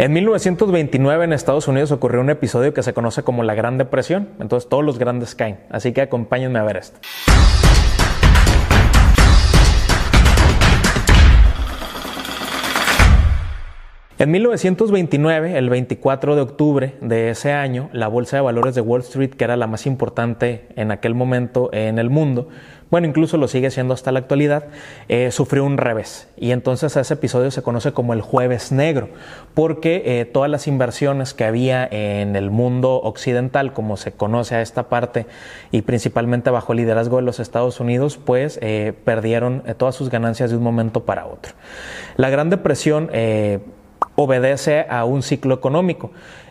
En 0.00 0.14
1929 0.14 1.24
en 1.24 1.34
Estados 1.34 1.68
Unidos 1.68 1.92
ocurrió 1.92 2.22
un 2.22 2.30
episodio 2.30 2.72
que 2.72 2.82
se 2.82 2.94
conoce 2.94 3.22
como 3.22 3.42
la 3.42 3.54
Gran 3.54 3.76
Depresión, 3.76 4.30
entonces 4.40 4.66
todos 4.66 4.82
los 4.82 4.98
grandes 4.98 5.34
caen, 5.34 5.60
así 5.68 5.92
que 5.92 6.00
acompáñenme 6.00 6.58
a 6.58 6.62
ver 6.62 6.78
esto. 6.78 6.98
En 14.20 14.30
1929, 14.32 15.56
el 15.56 15.70
24 15.70 16.36
de 16.36 16.42
octubre 16.42 16.94
de 17.00 17.30
ese 17.30 17.54
año, 17.54 17.88
la 17.94 18.06
Bolsa 18.06 18.36
de 18.36 18.42
Valores 18.42 18.74
de 18.74 18.82
Wall 18.82 19.00
Street, 19.00 19.30
que 19.30 19.44
era 19.44 19.56
la 19.56 19.66
más 19.66 19.86
importante 19.86 20.66
en 20.76 20.90
aquel 20.90 21.14
momento 21.14 21.70
en 21.72 21.98
el 21.98 22.10
mundo, 22.10 22.48
bueno, 22.90 23.06
incluso 23.06 23.38
lo 23.38 23.48
sigue 23.48 23.70
siendo 23.70 23.94
hasta 23.94 24.12
la 24.12 24.18
actualidad, 24.18 24.64
eh, 25.08 25.30
sufrió 25.30 25.64
un 25.64 25.78
revés. 25.78 26.28
Y 26.36 26.50
entonces 26.50 26.94
ese 26.98 27.14
episodio 27.14 27.50
se 27.50 27.62
conoce 27.62 27.92
como 27.92 28.12
el 28.12 28.20
jueves 28.20 28.72
negro, 28.72 29.08
porque 29.54 30.02
eh, 30.04 30.26
todas 30.26 30.50
las 30.50 30.66
inversiones 30.66 31.32
que 31.32 31.44
había 31.44 31.88
en 31.90 32.36
el 32.36 32.50
mundo 32.50 32.96
occidental, 32.96 33.72
como 33.72 33.96
se 33.96 34.12
conoce 34.12 34.54
a 34.54 34.60
esta 34.60 34.90
parte, 34.90 35.24
y 35.70 35.80
principalmente 35.80 36.50
bajo 36.50 36.74
el 36.74 36.80
liderazgo 36.80 37.16
de 37.16 37.22
los 37.22 37.40
Estados 37.40 37.80
Unidos, 37.80 38.18
pues 38.22 38.58
eh, 38.60 38.92
perdieron 39.02 39.62
todas 39.78 39.94
sus 39.94 40.10
ganancias 40.10 40.50
de 40.50 40.58
un 40.58 40.62
momento 40.62 41.06
para 41.06 41.24
otro. 41.24 41.54
La 42.18 42.28
Gran 42.28 42.50
Depresión 42.50 43.08
obedece 44.22 44.86
a 44.88 45.04
un 45.04 45.22
ciclo 45.22 45.54
económico. 45.54 46.10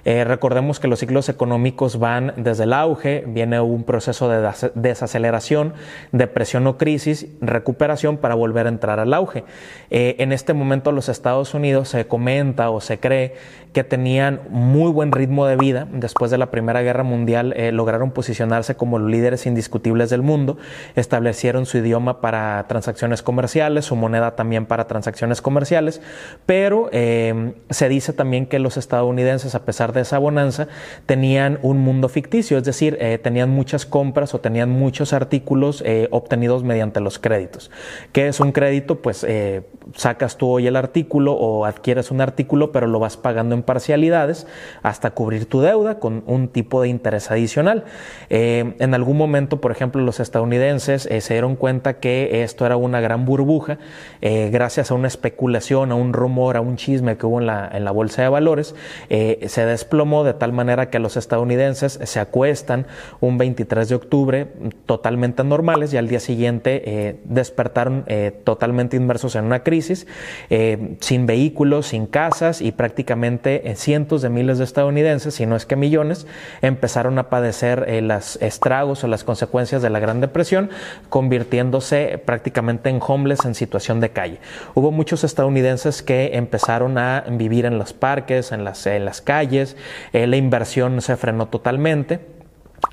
Eh, 0.10 0.24
recordemos 0.24 0.80
que 0.80 0.88
los 0.88 1.02
ciclos 1.02 1.30
económicos 1.30 2.00
van 2.00 2.34
desde 2.36 2.64
el 2.64 2.74
auge, 2.74 3.24
viene 3.28 3.62
un 3.62 3.84
proceso 3.84 4.28
de 4.28 4.52
desaceleración, 4.74 5.76
depresión 6.12 6.66
o 6.66 6.80
crisis, 6.80 7.28
recuperación 7.42 8.18
para 8.18 8.34
volver 8.34 8.66
a 8.66 8.70
entrar 8.70 9.00
al 9.00 9.14
auge. 9.14 9.44
Eh, 9.92 10.16
en 10.18 10.32
este 10.32 10.56
momento 10.56 10.92
los 10.92 11.10
Estados 11.10 11.54
Unidos 11.54 11.90
se 11.90 12.08
comenta 12.08 12.72
o 12.72 12.82
se 12.82 13.00
cree 13.00 13.36
que 13.72 13.84
tenían 13.84 14.42
muy 14.50 14.92
buen 14.92 15.12
ritmo 15.12 15.46
de 15.46 15.58
vida. 15.58 15.88
Después 15.94 16.32
de 16.32 16.40
la 16.40 16.50
Primera 16.50 16.82
Guerra 16.82 17.04
Mundial 17.04 17.54
eh, 17.56 17.72
lograron 17.72 18.10
posicionarse 18.10 18.74
como 18.74 18.98
los 18.98 19.12
líderes 19.12 19.46
indiscutibles 19.46 20.10
del 20.10 20.24
mundo, 20.24 20.58
establecieron 20.96 21.68
su 21.68 21.78
idioma 21.78 22.20
para 22.20 22.66
transacciones 22.68 23.22
comerciales, 23.22 23.86
su 23.86 23.96
moneda 23.96 24.36
también 24.36 24.66
para 24.66 24.88
transacciones 24.88 25.40
comerciales, 25.44 26.02
pero 26.48 26.90
se 26.92 27.90
dice 27.90 28.12
también 28.14 28.48
que 28.48 28.58
los 28.58 28.76
estadounidenses, 28.76 29.54
a 29.54 29.66
pesar 29.66 29.94
de 29.94 29.99
esa 30.02 30.18
bonanza, 30.18 30.68
tenían 31.06 31.60
un 31.62 31.80
mundo 31.80 32.10
ficticio, 32.10 32.58
es 32.58 32.64
decir, 32.64 32.98
eh, 33.00 33.18
tenían 33.18 33.50
muchas 33.50 33.86
compras 33.86 34.34
o 34.34 34.40
tenían 34.40 34.70
muchos 34.70 35.14
artículos 35.14 35.84
eh, 35.86 36.08
obtenidos 36.12 36.64
mediante 36.64 37.00
los 37.00 37.20
créditos. 37.20 37.72
¿Qué 38.12 38.28
es 38.28 38.40
un 38.40 38.52
crédito? 38.52 39.02
Pues 39.02 39.24
eh, 39.24 39.64
sacas 39.96 40.38
tú 40.38 40.50
hoy 40.50 40.68
el 40.68 40.76
artículo 40.76 41.34
o 41.34 41.66
adquieres 41.66 42.12
un 42.12 42.22
artículo, 42.22 42.72
pero 42.72 42.88
lo 42.88 43.00
vas 43.00 43.18
pagando 43.18 43.56
en 43.56 43.64
parcialidades 43.64 44.48
hasta 44.84 45.12
cubrir 45.12 45.46
tu 45.46 45.62
deuda 45.62 46.00
con 46.00 46.24
un 46.26 46.48
tipo 46.48 46.82
de 46.82 46.90
interés 46.90 47.32
adicional. 47.32 47.84
en 48.30 48.94
algún 48.94 49.18
momento, 49.18 49.62
por 49.62 49.72
ejemplo, 49.72 50.02
los 50.02 50.20
estadounidenses 50.20 51.04
se 51.04 51.34
dieron 51.34 51.56
cuenta 51.56 52.00
que 52.00 52.44
esto 52.44 52.66
era 52.66 52.78
una 52.78 53.02
gran 53.02 53.26
burbuja 53.26 53.78
gracias 54.22 54.92
a 54.92 54.94
una 54.94 55.08
especulación, 55.08 55.92
a 55.92 55.96
un 55.96 56.14
rumor, 56.14 56.58
a 56.58 56.62
un 56.62 56.76
chisme 56.76 57.18
que 57.18 57.26
hubo 57.26 57.40
en 57.40 57.48
la, 57.48 57.70
en 57.72 57.84
la 57.86 57.92
bolsa 57.92 58.22
de 58.22 58.30
valores, 58.30 58.76
se 59.10 59.66
desplomó 59.80 60.26
de 60.26 60.34
tal 60.34 60.52
manera 60.52 60.90
que 60.90 61.00
los 61.00 61.16
estadounidenses 61.16 62.00
se 62.04 62.20
acuestan 62.20 62.86
un 63.22 63.38
23 63.38 63.88
de 63.88 63.96
octubre 63.96 64.48
totalmente 64.86 65.44
normales 65.46 65.94
y 65.94 65.98
al 65.98 66.10
día 66.10 66.20
siguiente 66.20 66.82
eh, 66.86 67.20
despertaron 67.24 68.04
eh, 68.08 68.38
totalmente 68.44 68.98
inmersos 68.98 69.36
en 69.36 69.46
una 69.46 69.64
crisis, 69.64 70.06
eh, 70.50 70.98
sin 71.00 71.26
vehículos, 71.26 71.88
sin 71.88 72.08
casas 72.08 72.62
y 72.62 72.74
prácticamente 72.74 73.74
cientos 73.76 74.22
de 74.22 74.30
miles 74.30 74.58
de 74.58 74.66
estadounidenses, 74.66 75.36
si 75.36 75.46
no 75.46 75.56
es 75.56 75.66
que 75.66 75.78
millones, 75.78 76.28
empezaron 76.62 77.18
a 77.18 77.30
padecer 77.30 77.88
los 78.04 78.36
estragos 78.42 79.04
o 79.04 79.08
las 79.08 79.24
consecuencias 79.24 79.82
de 79.82 79.90
la 79.90 80.00
Gran 80.00 80.20
Depresión, 80.20 80.72
convirtiéndose 81.08 82.22
prácticamente 82.26 82.90
en 82.90 83.00
homeless 83.06 83.46
en 83.46 83.56
situación 83.56 84.02
de 84.02 84.10
calle. 84.10 84.40
Hubo 84.76 84.92
muchos 84.92 85.24
estadounidenses 85.24 86.04
que 86.04 86.36
empezaron 86.36 86.98
a 86.98 87.24
vivir 87.30 87.66
en 87.66 87.78
los 87.78 87.94
parques, 87.94 88.52
en 88.52 88.66
las, 88.66 88.86
en 88.86 89.06
las 89.06 89.22
calles, 89.22 89.69
eh, 90.14 90.28
la 90.28 90.38
inversión 90.38 91.02
se 91.02 91.18
frenó 91.18 91.48
totalmente 91.48 92.39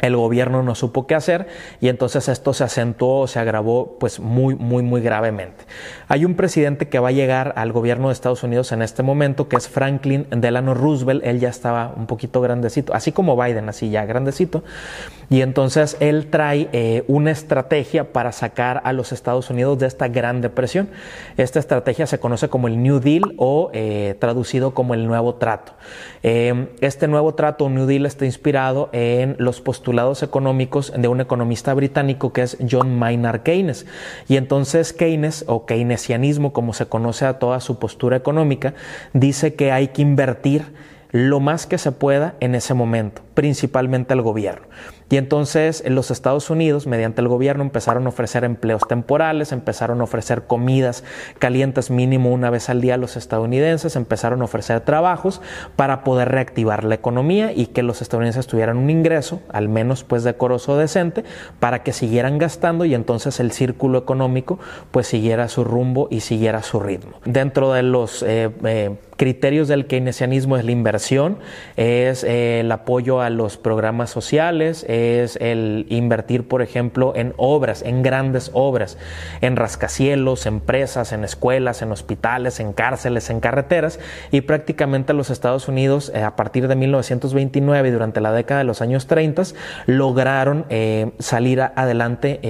el 0.01 0.17
gobierno 0.17 0.63
no 0.63 0.75
supo 0.75 1.07
qué 1.07 1.15
hacer 1.15 1.47
y 1.81 1.89
entonces 1.89 2.29
esto 2.29 2.53
se 2.53 2.65
acentuó, 2.65 3.27
se 3.27 3.39
agravó 3.39 3.97
pues 3.99 4.21
muy, 4.21 4.55
muy, 4.55 4.83
muy 4.83 5.01
gravemente. 5.01 5.65
Hay 6.09 6.25
un 6.25 6.35
presidente 6.35 6.89
que 6.89 6.99
va 6.99 7.09
a 7.09 7.13
llegar 7.13 7.55
al 7.57 7.73
gobierno 7.73 8.09
de 8.09 8.13
Estados 8.13 8.43
Unidos 8.43 8.73
en 8.73 8.83
este 8.83 9.03
momento 9.03 9.49
que 9.49 9.57
es 9.57 9.69
Franklin 9.69 10.27
Delano 10.31 10.75
Roosevelt, 10.75 11.25
él 11.25 11.41
ya 11.41 11.49
estaba 11.49 11.93
un 11.97 12.07
poquito 12.07 12.41
grandecito, 12.41 12.95
así 12.95 13.13
como 13.13 13.41
Biden, 13.41 13.69
así 13.69 13.91
ya 13.91 14.05
grandecito, 14.05 14.63
y 15.31 15.41
entonces 15.41 15.97
él 16.01 16.29
trae 16.29 16.69
eh, 16.73 17.05
una 17.09 17.31
estrategia 17.31 18.13
para 18.13 18.33
sacar 18.33 18.83
a 18.85 18.93
los 18.93 19.13
Estados 19.13 19.51
Unidos 19.51 19.79
de 19.79 19.87
esta 19.87 20.09
gran 20.09 20.41
depresión. 20.41 20.89
Esta 21.37 21.59
estrategia 21.59 22.07
se 22.07 22.21
conoce 22.21 22.49
como 22.49 22.69
el 22.69 22.83
New 22.83 23.01
Deal 23.01 23.35
o 23.39 23.71
eh, 23.73 24.17
traducido 24.21 24.73
como 24.75 24.95
el 24.95 25.07
nuevo 25.07 25.35
trato. 25.37 25.73
Eh, 26.23 26.69
este 26.81 27.09
nuevo 27.09 27.35
trato, 27.35 27.69
New 27.69 27.87
Deal, 27.87 28.07
está 28.07 28.25
inspirado 28.25 28.89
en 28.93 29.37
los 29.39 29.61
postulados 29.61 29.86
económicos 30.23 30.93
de 30.97 31.09
un 31.09 31.21
economista 31.21 31.73
británico 31.75 32.33
que 32.33 32.43
es 32.43 32.59
John 32.71 32.99
Maynard 32.99 33.43
Keynes. 33.43 33.87
Y 34.29 34.37
entonces 34.37 34.93
Keynes, 34.93 35.45
o 35.47 35.67
keynesianismo 35.67 36.53
como 36.53 36.73
se 36.73 36.87
conoce 36.87 37.25
a 37.27 37.39
toda 37.39 37.61
su 37.61 37.79
postura 37.79 38.17
económica, 38.17 38.75
dice 39.13 39.55
que 39.55 39.73
hay 39.73 39.89
que 39.89 40.03
invertir 40.03 40.65
lo 41.11 41.41
más 41.41 41.67
que 41.67 41.79
se 41.79 41.93
pueda 41.93 42.35
en 42.41 42.55
ese 42.55 42.75
momento, 42.75 43.23
principalmente 43.35 44.15
el 44.15 44.23
gobierno. 44.23 44.67
Y 45.09 45.19
entonces 45.19 45.83
en 45.87 45.95
los 45.95 46.11
Estados 46.11 46.51
Unidos, 46.51 46.89
mediante 46.89 47.21
el 47.21 47.29
gobierno, 47.29 47.63
empezaron 47.63 48.07
a 48.07 48.09
ofrecer 48.09 48.43
empleos 48.43 48.83
temporales, 48.89 49.53
empezaron 49.53 50.01
a 50.01 50.05
ofrecer 50.05 50.47
comidas 50.49 51.05
calientes 51.39 51.91
mínimo 51.91 52.33
una 52.33 52.51
vez 52.51 52.69
al 52.69 52.81
día 52.81 52.95
a 52.95 52.97
los 52.97 53.17
estadounidenses, 53.17 53.95
empezaron 53.95 54.43
a 54.43 54.47
ofrecer 54.47 54.81
trabajos 54.81 55.41
para 55.77 56.03
poder 56.03 56.31
reactivar 56.31 56.83
la 56.83 56.97
economía 56.97 57.53
y 57.53 57.67
que 57.67 57.85
los 57.85 58.03
estadounidenses 58.03 58.49
tuvieran 58.49 58.79
un 58.79 58.91
ingreso, 58.91 59.41
al 59.53 59.69
menos 59.69 60.03
pues 60.03 60.25
decoroso 60.25 60.77
decente, 60.77 61.23
para 61.61 61.85
que 61.85 61.93
siguieran 61.93 62.39
gastando 62.39 62.85
y 62.85 62.95
entonces 62.95 63.39
el 63.39 63.53
círculo 63.53 63.99
económico 63.99 64.59
pues 64.91 65.07
siguiera 65.07 65.49
su 65.49 65.63
rumbo 65.63 66.09
y 66.11 66.21
siguiera 66.21 66.63
su 66.63 66.81
ritmo. 66.81 67.21
Dentro 67.25 67.73
de 67.73 67.85
los 67.85 68.25
eh, 68.25 68.51
eh, 68.65 68.97
criterios 69.17 69.69
del 69.69 69.87
keynesianismo 69.87 70.57
es 70.57 70.65
la 70.65 70.73
inversión, 70.73 71.39
es 71.77 72.25
eh, 72.25 72.61
el 72.61 72.73
apoyo 72.73 73.21
a 73.21 73.31
los 73.31 73.57
programas 73.57 74.11
sociales, 74.11 74.85
es 74.89 75.37
el 75.37 75.87
invertir, 75.89 76.47
por 76.49 76.63
ejemplo, 76.63 77.13
en 77.17 77.35
obras, 77.37 77.83
en 77.83 78.03
grandes 78.03 78.51
obras, 78.53 78.99
en 79.41 79.57
rascacielos, 79.57 80.47
en 80.47 80.57
empresas, 80.57 81.13
en 81.13 81.23
escuelas, 81.23 81.83
en 81.83 81.93
hospitales, 81.93 82.61
en 82.61 82.73
cárceles, 82.73 83.31
en 83.31 83.41
carreteras, 83.41 84.01
y 84.31 84.41
prácticamente 84.41 85.13
los 85.13 85.31
Estados 85.31 85.69
Unidos, 85.69 86.11
eh, 86.15 86.23
a 86.23 86.35
partir 86.35 86.67
de 86.67 86.77
1929 86.77 87.89
y 87.89 87.93
durante 87.93 88.21
la 88.21 88.33
década 88.33 88.59
de 88.59 88.65
los 88.65 88.81
años 88.81 89.07
30, 89.07 89.37
lograron 89.87 90.65
eh, 90.71 91.13
salir 91.19 91.61
adelante 91.61 92.41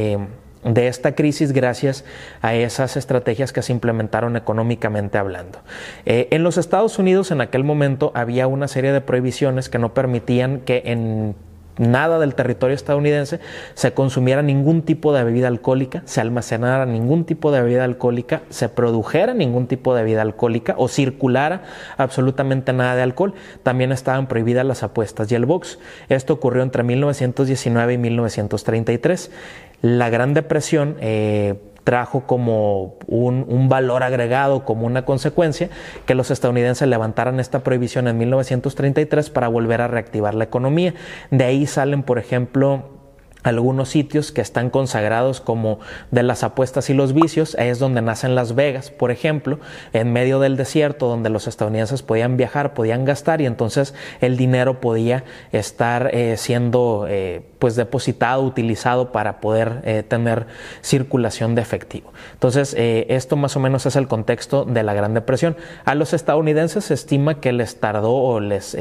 de 0.66 0.88
esta 0.88 1.14
crisis 1.14 1.52
gracias 1.52 2.04
a 2.42 2.54
esas 2.54 2.96
estrategias 2.96 3.52
que 3.52 3.62
se 3.62 3.72
implementaron 3.72 4.36
económicamente 4.36 5.16
hablando. 5.16 5.60
Eh, 6.04 6.28
en 6.30 6.42
los 6.42 6.58
Estados 6.58 6.98
Unidos 6.98 7.30
en 7.30 7.40
aquel 7.40 7.64
momento 7.64 8.10
había 8.14 8.46
una 8.48 8.68
serie 8.68 8.92
de 8.92 9.00
prohibiciones 9.00 9.68
que 9.68 9.78
no 9.78 9.94
permitían 9.94 10.60
que 10.60 10.82
en 10.86 11.36
nada 11.78 12.18
del 12.18 12.34
territorio 12.34 12.74
estadounidense 12.74 13.40
se 13.74 13.92
consumiera 13.92 14.42
ningún 14.42 14.82
tipo 14.82 15.12
de 15.12 15.24
bebida 15.24 15.48
alcohólica, 15.48 16.02
se 16.04 16.20
almacenara 16.20 16.86
ningún 16.86 17.24
tipo 17.24 17.52
de 17.52 17.62
bebida 17.62 17.84
alcohólica, 17.84 18.42
se 18.48 18.68
produjera 18.68 19.34
ningún 19.34 19.66
tipo 19.66 19.94
de 19.94 20.02
bebida 20.02 20.22
alcohólica 20.22 20.74
o 20.78 20.88
circulara 20.88 21.62
absolutamente 21.96 22.72
nada 22.72 22.96
de 22.96 23.02
alcohol. 23.02 23.34
También 23.62 23.92
estaban 23.92 24.26
prohibidas 24.26 24.66
las 24.66 24.82
apuestas 24.82 25.30
y 25.30 25.34
el 25.34 25.46
box. 25.46 25.78
Esto 26.08 26.32
ocurrió 26.32 26.62
entre 26.62 26.82
1919 26.82 27.94
y 27.94 27.98
1933. 27.98 29.30
La 29.82 30.10
Gran 30.10 30.34
Depresión 30.34 30.96
eh, 31.00 31.54
trajo 31.86 32.22
como 32.22 32.96
un, 33.06 33.68
valor 33.68 34.02
agregado, 34.02 34.64
como 34.64 34.86
una 34.86 35.04
consecuencia, 35.04 35.70
que 36.04 36.16
los 36.16 36.32
estadounidenses 36.32 36.88
levantaran 36.88 37.38
esta 37.38 37.60
prohibición 37.60 38.08
en 38.08 38.18
1933 38.18 39.30
para 39.30 39.46
volver 39.46 39.80
a 39.80 39.86
reactivar 39.86 40.34
la 40.34 40.42
economía. 40.42 40.94
De 41.30 41.44
ahí 41.44 41.64
salen, 41.64 42.02
por 42.02 42.18
ejemplo, 42.18 42.95
algunos 43.46 43.88
sitios 43.88 44.32
que 44.32 44.40
están 44.40 44.70
consagrados 44.70 45.40
como 45.40 45.78
de 46.10 46.22
las 46.22 46.42
apuestas 46.42 46.90
y 46.90 46.94
los 46.94 47.12
vicios, 47.12 47.54
es 47.58 47.78
donde 47.78 48.02
nacen 48.02 48.34
Las 48.34 48.54
Vegas, 48.54 48.90
por 48.90 49.10
ejemplo, 49.10 49.58
en 49.92 50.12
medio 50.12 50.40
del 50.40 50.56
desierto 50.56 51.08
donde 51.08 51.30
los 51.30 51.46
estadounidenses 51.46 52.02
podían 52.02 52.36
viajar, 52.36 52.74
podían 52.74 53.04
gastar 53.04 53.40
y 53.40 53.46
entonces 53.46 53.94
el 54.20 54.36
dinero 54.36 54.80
podía 54.80 55.24
estar 55.52 56.10
eh, 56.12 56.36
siendo 56.36 57.06
eh, 57.08 57.42
pues 57.58 57.76
depositado, 57.76 58.42
utilizado 58.42 59.12
para 59.12 59.40
poder 59.40 59.80
eh, 59.84 60.02
tener 60.02 60.46
circulación 60.82 61.54
de 61.54 61.62
efectivo. 61.62 62.12
Entonces, 62.32 62.74
esto 62.76 63.36
más 63.36 63.56
o 63.56 63.60
menos 63.60 63.86
es 63.86 63.96
el 63.96 64.08
contexto 64.08 64.64
de 64.64 64.82
la 64.82 64.94
Gran 64.94 65.14
Depresión. 65.14 65.56
A 65.84 65.94
los 65.94 66.12
estadounidenses 66.12 66.84
se 66.84 66.94
estima 66.94 67.40
que 67.40 67.52
les 67.52 67.80
tardó 67.80 68.14
o 68.14 68.40
les 68.40 68.76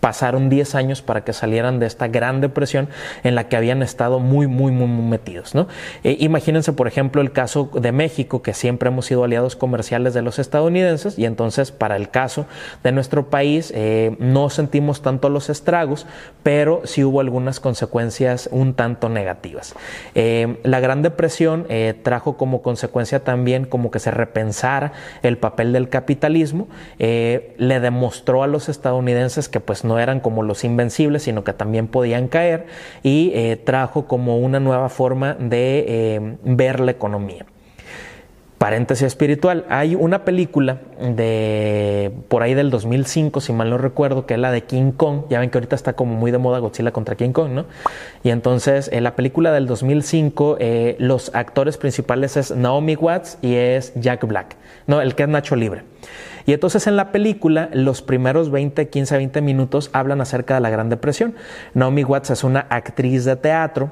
pasaron 0.00 0.48
10 0.48 0.74
años 0.74 1.02
para 1.02 1.24
que 1.24 1.32
salieran 1.32 1.78
de 1.78 1.86
esta 1.86 2.08
gran 2.08 2.40
depresión 2.40 2.88
en 3.22 3.34
la 3.34 3.48
que 3.48 3.56
habían 3.56 3.82
estado 3.82 4.18
muy, 4.18 4.46
muy, 4.46 4.72
muy, 4.72 4.88
metidos. 4.88 5.54
¿no? 5.54 5.68
Eh, 6.04 6.16
imagínense, 6.20 6.72
por 6.72 6.88
ejemplo, 6.88 7.20
el 7.20 7.32
caso 7.32 7.70
de 7.74 7.92
México, 7.92 8.42
que 8.42 8.54
siempre 8.54 8.88
hemos 8.88 9.06
sido 9.06 9.24
aliados 9.24 9.56
comerciales 9.56 10.14
de 10.14 10.22
los 10.22 10.38
estadounidenses, 10.38 11.18
y 11.18 11.26
entonces 11.26 11.70
para 11.70 11.96
el 11.96 12.08
caso 12.08 12.46
de 12.82 12.92
nuestro 12.92 13.28
país 13.28 13.72
eh, 13.74 14.16
no 14.18 14.48
sentimos 14.50 15.02
tanto 15.02 15.28
los 15.28 15.50
estragos, 15.50 16.06
pero 16.42 16.80
sí 16.84 17.04
hubo 17.04 17.20
algunas 17.20 17.60
consecuencias 17.60 18.48
un 18.50 18.74
tanto 18.74 19.08
negativas. 19.08 19.74
Eh, 20.14 20.58
la 20.64 20.80
Gran 20.80 21.02
Depresión 21.02 21.66
trajo 22.02 22.36
como 22.36 22.62
consecuencia 22.62 23.22
también 23.22 23.64
como 23.64 23.90
que 23.90 23.98
se 23.98 24.10
repensara 24.10 24.92
el 25.22 25.36
papel 25.38 25.72
del 25.72 25.88
capitalismo, 25.88 26.68
le 26.98 27.80
demostró 27.80 28.42
a 28.42 28.46
los 28.46 28.68
estadounidenses 28.68 29.48
que 29.48 29.60
pues 29.60 29.84
eran 29.98 30.20
como 30.20 30.42
los 30.42 30.64
invencibles, 30.64 31.22
sino 31.22 31.44
que 31.44 31.52
también 31.52 31.88
podían 31.88 32.28
caer 32.28 32.66
y 33.02 33.32
eh, 33.34 33.56
trajo 33.56 34.06
como 34.06 34.38
una 34.38 34.60
nueva 34.60 34.88
forma 34.88 35.34
de 35.34 35.84
eh, 35.86 36.36
ver 36.44 36.80
la 36.80 36.92
economía. 36.92 37.46
Paréntesis 38.60 39.06
espiritual, 39.06 39.64
hay 39.70 39.94
una 39.94 40.22
película 40.26 40.82
de 41.00 42.12
por 42.28 42.42
ahí 42.42 42.52
del 42.52 42.68
2005, 42.68 43.40
si 43.40 43.54
mal 43.54 43.70
no 43.70 43.78
recuerdo, 43.78 44.26
que 44.26 44.34
es 44.34 44.40
la 44.40 44.52
de 44.52 44.64
King 44.64 44.92
Kong. 44.92 45.22
Ya 45.30 45.40
ven 45.40 45.48
que 45.48 45.56
ahorita 45.56 45.74
está 45.74 45.94
como 45.94 46.14
muy 46.14 46.30
de 46.30 46.36
moda 46.36 46.58
Godzilla 46.58 46.90
contra 46.90 47.16
King 47.16 47.32
Kong, 47.32 47.52
¿no? 47.52 47.64
Y 48.22 48.28
entonces 48.28 48.90
en 48.92 49.02
la 49.02 49.16
película 49.16 49.50
del 49.50 49.66
2005, 49.66 50.58
eh, 50.60 50.96
los 50.98 51.34
actores 51.34 51.78
principales 51.78 52.36
es 52.36 52.54
Naomi 52.54 52.96
Watts 52.96 53.38
y 53.40 53.54
es 53.54 53.94
Jack 53.94 54.26
Black, 54.26 54.56
¿no? 54.86 55.00
El 55.00 55.14
que 55.14 55.22
es 55.22 55.28
Nacho 55.30 55.56
Libre. 55.56 55.84
Y 56.44 56.52
entonces 56.52 56.86
en 56.86 56.96
la 56.96 57.12
película 57.12 57.70
los 57.72 58.02
primeros 58.02 58.50
20, 58.50 58.90
15, 58.90 59.16
20 59.16 59.40
minutos 59.40 59.88
hablan 59.94 60.20
acerca 60.20 60.56
de 60.56 60.60
la 60.60 60.68
Gran 60.68 60.90
Depresión. 60.90 61.34
Naomi 61.72 62.04
Watts 62.04 62.28
es 62.28 62.44
una 62.44 62.66
actriz 62.68 63.24
de 63.24 63.36
teatro 63.36 63.90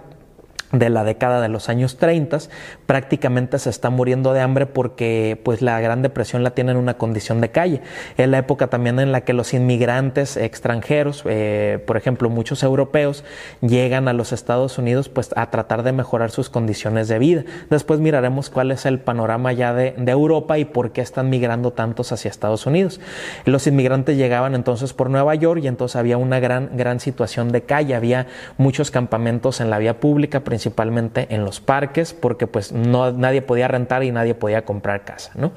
de 0.73 0.91
la 0.91 1.05
década 1.05 1.41
de 1.41 1.49
los 1.49 1.69
años 1.69 1.97
30, 1.97 2.39
prácticamente 2.87 3.59
se 3.59 3.71
está 3.71 3.91
muriendo 3.91 4.33
de 4.33 4.41
hambre 4.41 4.67
porque 4.67 5.41
pues 5.43 5.63
la 5.63 5.81
Gran 5.81 6.03
Depresión 6.03 6.43
la 6.43 6.51
tiene 6.51 6.73
en 6.73 6.77
una 6.77 6.99
condición 6.99 7.41
de 7.41 7.51
calle. 7.51 7.81
Es 8.17 8.29
la 8.29 8.39
época 8.39 8.67
también 8.67 9.01
en 9.01 9.13
la 9.13 9.23
que 9.23 9.33
los 9.33 9.55
inmigrantes 9.55 10.37
extranjeros, 10.37 11.23
eh, 11.27 11.83
por 11.87 11.97
ejemplo 11.97 12.29
muchos 12.29 12.63
europeos, 12.63 13.25
llegan 13.61 14.09
a 14.09 14.13
los 14.13 14.33
Estados 14.33 14.77
Unidos 14.79 15.09
pues 15.09 15.31
a 15.37 15.51
tratar 15.51 15.83
de 15.83 15.93
mejorar 15.93 16.31
sus 16.31 16.51
condiciones 16.51 17.09
de 17.09 17.19
vida. 17.19 17.45
Después 17.71 18.01
miraremos 18.01 18.51
cuál 18.51 18.71
es 18.71 18.85
el 18.85 19.01
panorama 19.01 19.53
ya 19.53 19.73
de, 19.73 19.95
de 19.97 20.13
Europa 20.13 20.59
y 20.59 20.67
por 20.67 20.93
qué 20.93 21.01
están 21.01 21.31
migrando 21.31 21.73
tantos 21.73 22.13
hacia 22.13 22.31
Estados 22.31 22.67
Unidos. 22.67 23.01
Los 23.47 23.67
inmigrantes 23.67 24.17
llegaban 24.17 24.55
entonces 24.55 24.93
por 24.93 25.09
Nueva 25.09 25.35
York 25.35 25.63
y 25.63 25.69
entonces 25.69 25.97
había 25.97 26.19
una 26.19 26.41
gran, 26.41 26.77
gran 26.77 27.01
situación 27.01 27.53
de 27.53 27.63
calle, 27.63 27.95
había 27.95 28.27
muchos 28.59 28.91
campamentos 28.91 29.61
en 29.61 29.71
la 29.71 29.79
vía 29.79 30.01
pública, 30.01 30.41
principalmente 30.41 30.58
en 30.65 31.45
los 31.45 31.61
parques, 31.61 32.13
porque 32.15 32.47
pues 32.47 32.73
no, 32.73 33.13
nadie 33.13 33.43
podía 33.43 33.69
rentar 33.69 34.03
y 34.05 34.13
nadie 34.13 34.35
podía 34.35 34.65
comprar 34.65 35.05
casa. 35.05 35.33
¿no? 35.35 35.53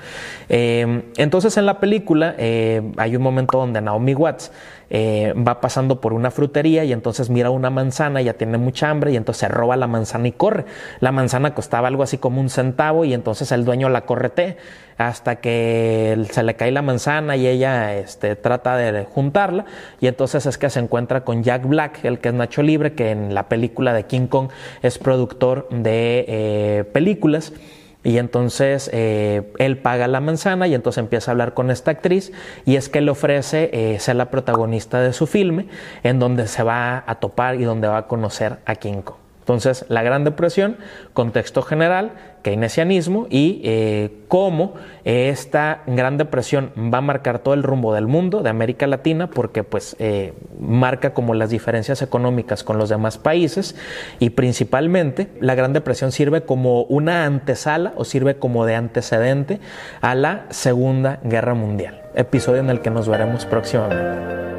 Eh, 0.50 1.03
entonces 1.18 1.57
en 1.57 1.65
la 1.65 1.80
película 1.80 2.36
eh, 2.38 2.81
hay 2.98 3.15
un 3.15 3.21
momento 3.21 3.57
donde 3.57 3.81
Naomi 3.81 4.13
Watts 4.13 4.51
eh, 4.94 5.33
va 5.36 5.62
pasando 5.62 6.01
por 6.01 6.12
una 6.12 6.31
frutería 6.31 6.83
y 6.83 6.92
entonces 6.92 7.30
mira 7.30 7.50
una 7.50 7.69
manzana, 7.69 8.21
ya 8.21 8.33
tiene 8.33 8.57
mucha 8.57 8.89
hambre 8.89 9.13
y 9.13 9.15
entonces 9.15 9.50
roba 9.50 9.77
la 9.77 9.88
manzana 9.88 10.27
y 10.27 10.33
corre. 10.33 10.65
La 11.00 11.13
manzana 11.13 11.56
costaba 11.56 11.88
algo 11.88 12.03
así 12.03 12.18
como 12.18 12.42
un 12.42 12.50
centavo 12.50 13.06
y 13.06 13.13
entonces 13.13 13.53
el 13.53 13.63
dueño 13.63 13.88
la 13.88 14.01
correte 14.01 14.57
hasta 14.98 15.38
que 15.38 16.25
se 16.30 16.44
le 16.44 16.56
cae 16.56 16.71
la 16.71 16.81
manzana 16.81 17.38
y 17.38 17.48
ella 17.48 17.95
este, 17.95 18.36
trata 18.36 18.75
de 18.75 19.06
juntarla 19.06 19.63
y 20.01 20.07
entonces 20.07 20.45
es 20.45 20.57
que 20.57 20.69
se 20.69 20.81
encuentra 20.81 21.24
con 21.24 21.42
Jack 21.42 21.65
Black, 21.65 22.03
el 22.03 22.19
que 22.19 22.27
es 22.27 22.36
Nacho 22.36 22.62
Libre, 22.62 22.94
que 22.94 23.12
en 23.12 23.33
la 23.33 23.48
película 23.48 23.94
de 23.94 24.03
King 24.03 24.27
Kong 24.27 24.50
es 24.91 24.99
productor 24.99 25.67
de 25.69 26.25
eh, 26.27 26.83
películas. 26.91 27.53
Y 28.03 28.17
entonces 28.17 28.89
eh, 28.93 29.53
él 29.59 29.77
paga 29.77 30.07
la 30.07 30.21
manzana 30.21 30.67
y 30.67 30.73
entonces 30.73 30.99
empieza 30.99 31.29
a 31.29 31.33
hablar 31.33 31.53
con 31.53 31.69
esta 31.69 31.91
actriz 31.91 32.31
y 32.65 32.75
es 32.75 32.89
que 32.89 32.99
le 32.99 33.11
ofrece 33.11 33.69
eh, 33.73 33.99
ser 33.99 34.15
la 34.15 34.31
protagonista 34.31 34.99
de 35.01 35.13
su 35.13 35.27
filme 35.27 35.67
en 36.01 36.17
donde 36.17 36.47
se 36.47 36.63
va 36.63 37.03
a 37.05 37.19
topar 37.19 37.61
y 37.61 37.63
donde 37.63 37.88
va 37.88 37.97
a 37.97 38.07
conocer 38.07 38.57
a 38.65 38.73
King. 38.73 39.03
Entonces, 39.51 39.86
la 39.89 40.01
Gran 40.01 40.24
Depresión, 40.24 40.77
contexto 41.13 41.62
general, 41.62 42.13
keynesianismo 42.42 43.27
y 43.30 43.62
eh, 43.65 44.09
cómo 44.30 44.75
esta 45.03 45.81
Gran 45.88 46.18
Depresión 46.18 46.71
va 46.94 47.00
a 47.00 47.01
marcar 47.01 47.39
todo 47.39 47.53
el 47.53 47.63
rumbo 47.63 47.94
del 47.94 48.07
mundo, 48.07 48.44
de 48.44 48.50
América 48.50 48.88
Latina, 48.88 49.30
porque 49.30 49.63
pues 49.63 49.95
eh, 50.00 50.33
marca 50.57 51.13
como 51.13 51.33
las 51.33 51.50
diferencias 51.50 52.01
económicas 52.01 52.63
con 52.63 52.77
los 52.77 52.88
demás 52.89 53.18
países 53.18 53.75
y 54.19 54.31
principalmente 54.31 55.27
la 55.42 55.53
Gran 55.56 55.74
Depresión 55.74 56.13
sirve 56.13 56.44
como 56.44 56.83
una 56.83 57.25
antesala 57.25 57.94
o 57.98 58.06
sirve 58.06 58.38
como 58.38 58.65
de 58.65 58.75
antecedente 58.75 59.59
a 60.00 60.15
la 60.15 60.45
Segunda 60.50 61.19
Guerra 61.24 61.56
Mundial, 61.56 62.01
episodio 62.15 62.62
en 62.62 62.69
el 62.69 62.80
que 62.80 62.89
nos 62.89 63.09
veremos 63.09 63.45
próximamente. 63.45 64.50